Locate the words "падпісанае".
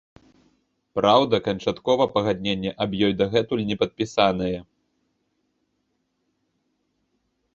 3.83-4.53